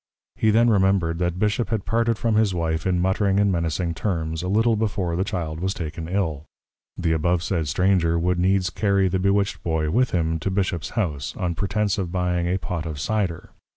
[0.41, 4.41] _He then remembred, that Bishop had parted from his Wife in muttering and menacing Terms,
[4.41, 6.45] a little before the Child was taken Ill.
[6.97, 11.53] The abovesaid Stranger would needs carry the bewitched Boy with him, to Bishop's House, on
[11.53, 13.49] pretence of buying a pot of Cyder.